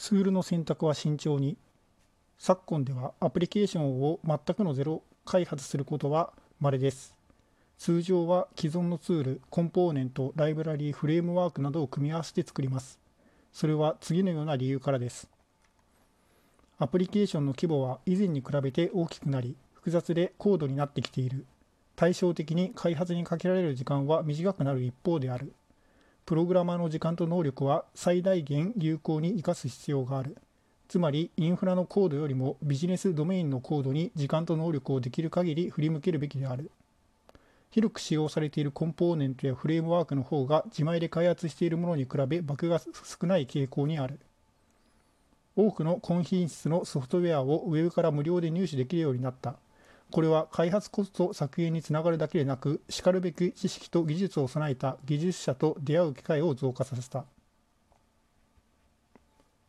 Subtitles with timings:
[0.00, 1.58] ツールの選択は慎重に。
[2.38, 7.14] 昨今ではアプリケーションを全くのゼロ開発することは稀です。
[7.76, 12.98] 通常は既存のツールコンポーネントライブラリーフレームワークなどを組み合わせて作ります。
[13.52, 15.28] それは次のような理由からです。
[16.78, 21.44] アプリケーションの規模は以前に比べて大きくなり複雑で高度になってきている。
[21.94, 25.52] 対照的に開発にかけられる時間は短くなる一方である。
[26.30, 30.36] プログラマーの時間と能力は最大限有効に生かす必要がある。
[30.86, 36.70] つまりインフラのコードよりもビジネスドメインのコードに時間と能力をできる限り振り向けるべきである。
[37.72, 44.20] 広く使用されているコンポーネントやフレームワークの方が自前で開発しているものに比べバグが少ない傾向にある。
[45.56, 49.56] 多くの高品質のソフトウェアをウェブから無料で入手できるようになった。
[50.10, 57.24] これは開発コスト削減につながるだけでなくしかるべき知識と技術を備えた技術者と出会う機会を増加させた。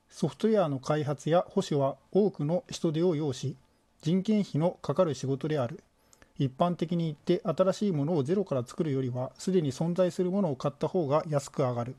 [0.10, 3.56] ソフトウェアの開発や保守は多くの人手を要し
[4.02, 5.84] 人件費のかかる仕事である。
[6.38, 11.96] 一般的に言って新しいものをゼロから作るよりはすでに存在するものを買った方が安く上がる。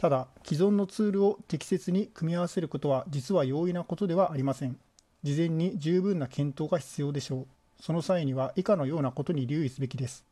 [0.00, 4.76] ただ既存のツールを適切に組み合わせることは実は容易なことではありません。
[5.22, 7.46] 事前に十分な検討が必要でしょう
[7.80, 10.24] その際には以下のようなことに留意すべきです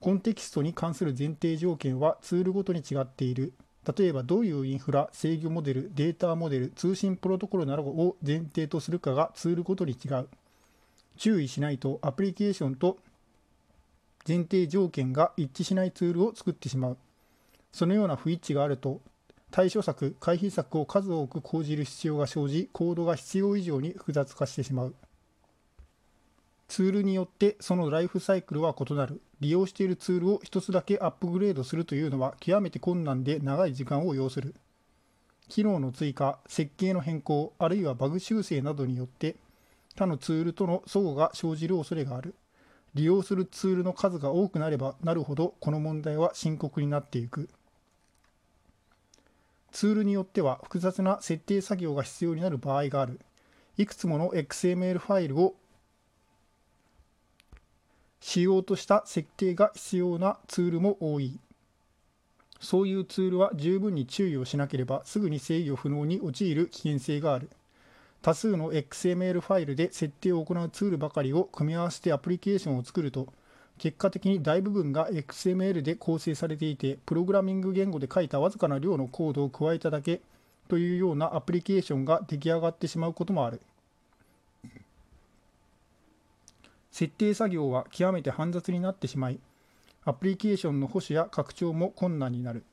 [0.00, 3.52] コンテキストに関する前提条件はツールごとに違っている
[3.96, 10.28] 例えばどういうインフラ、制御モデル、データモデル、通信プロトコルなどを前提とするかがツールごとに違う。
[11.16, 12.98] 注意しないとアプリケーションと
[14.26, 16.96] 前提条件が一致しないツールを作ってしまう。
[17.72, 19.00] そのような不一致があると
[19.50, 24.94] 対処策、回避策を数多く講じる必要が生じ、コードが必要以上に複雑化してしまう。
[26.68, 29.22] ツールによってそのライフサイクルは異なる。
[29.40, 34.54] 利用しているツールを1つだけアップグレードするというのは極めて困難で長い時間を要する。
[35.48, 39.36] 機能の追加、設計の変更、あるいはバグ修正などによって
[39.96, 42.34] 他のツールとの相互が生じる恐れがある。
[42.94, 47.48] 利用するツールの数が多くなればなるほどこの問題は深刻になっていく。
[49.72, 53.20] ツールによっては複雑な設定作業が必要になる場合がある。
[53.76, 55.54] いくつもの XML ファイルを
[58.20, 61.38] 仕様とした設定が必要なツールも多い。
[62.60, 67.50] そういうツールは十分に注意をしなければすぐに制御不能に陥る危険性がある。
[68.20, 73.32] 多数の XML ファイルで設定を行うツールばかりを組み合わせてアプリケーションを作ると、
[73.78, 80.20] 結果的に大部分が XML で構成されていて、プログラミング言語で書いたわずかな量のコードを加えただけ
[80.68, 83.60] というようなアプリケーションが出来上がってしまうこともある。
[86.90, 89.38] 設定作業は極めて煩雑になってしまい、
[90.04, 92.64] アプリケーションの保守や拡張も困難になる。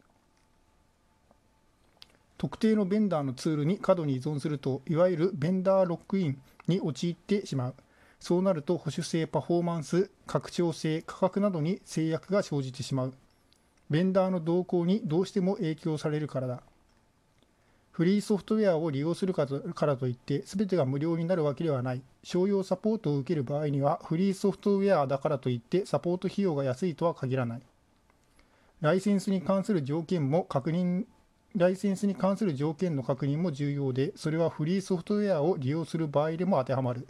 [2.38, 7.76] 特定のベンダーのツールに過度に依存すると、いわゆるベンダーロックインに陥ってしまう。
[8.20, 13.14] そうなると保守性、パフォーマンス、拡張性、価格などに制約が生じてしまう。
[13.90, 16.64] ベンダーの動向にどうしても影響されるからだ。
[17.92, 19.48] フリーソフトウェアを利用するか
[19.86, 22.02] らといって全てが無料になるわけではない。
[22.24, 27.62] 商用サポートを受ける場合にはフリーソフトウェアだからといってサポート費用が安いとは限らない。
[28.82, 31.06] ライセンスに関する条件も確認
[31.56, 37.08] ライセンスに関する条件の確認も重要で、それはフリーソフトウェアを利用する場合でも当てはまる。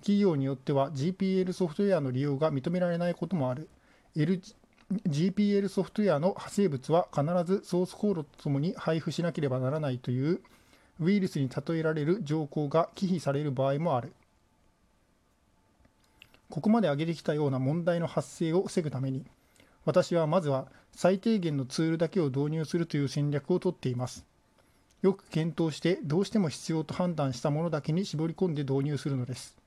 [0.00, 3.68] 企業によっては GPL ソフトウェアの利用が認められないこともある。
[4.16, 4.40] L
[5.08, 10.40] GPL ソフトウェアの派生物は必ずソースコードとともに配布しなければならないという
[11.00, 14.12] ウイルスに例えられる条項が忌避される場合もある。
[16.50, 19.24] ここまで挙げてきたような問題の発生を防ぐために、
[19.84, 24.24] 私はまずは最低限のツールだけを導入するという戦略をとっています。
[25.00, 29.59] よく検討してどうしても必要と判断したものだけに絞り込んで導入するのです。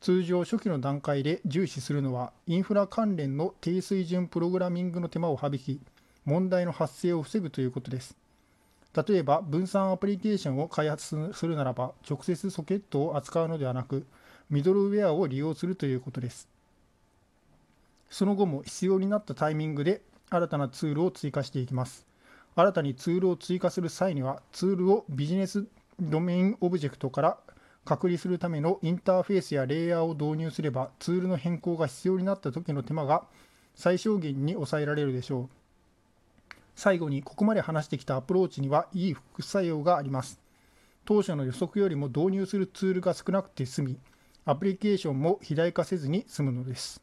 [0.00, 5.80] 通常初期の段階で重視するのはインフラ関連の低水準プログラミングの手間を省き
[6.24, 8.16] 問題の発生を防ぐということです。
[9.08, 14.06] 例えば分散アプリケーションを開発するならば直接ソケットを扱うのではなく
[14.48, 16.48] ミドルウェアを利用するということです。
[18.08, 20.00] その後も必要になったタイミングで
[20.30, 22.06] 新たなツールを追加していきます。
[22.54, 25.66] 新たにツールを追加する際にはツールをビジネス
[26.00, 27.38] ドメインオブジェクトから
[27.86, 33.24] 隔離するためのインターフェースやレイヤーを導入すればツールの変更が必要になった時の手間が
[33.76, 35.48] 最小限に抑えられるでしょう。
[36.74, 40.40] 最後にここまで話してきたアプローチにはいい副作用があります。
[41.04, 43.98] 当初の予測よりも導入するツールが少なくて済み
[44.44, 47.00] アプリケーションも肥大化せずに済むのです。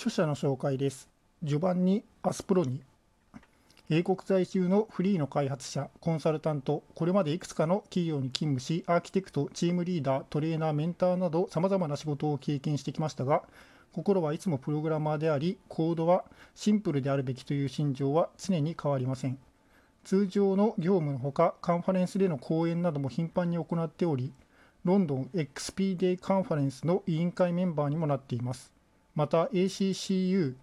[0.00, 1.10] 著者の紹介です。
[1.44, 2.80] 序盤にアスプロニ
[3.90, 13.42] 英国在住のフリーの開発者、コンサルタント、これまでいくつかの企業に勤務し、アーキテクト、チームリーダー、トレーナー、メンターなど、さまざまな仕事を経験してきましたが、
[13.92, 16.24] 心はいつもプログラマーであり、コードは
[16.54, 19.38] シンプルであるべきという心情は常に変わりません。
[20.04, 24.32] 通常の業務のほか、カンファレンスでの講演なども頻繁に行っており、
[24.84, 28.79] ロンドン XP デイカンファレンスの委員会メンバーにもなっています。
[29.14, 30.54] また ACCU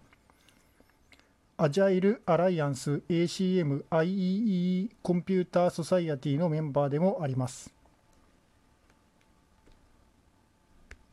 [1.56, 7.77] アジャイル・アライアンス ACM IEEE コンピューター・ソサイアティのメンバーでもあります。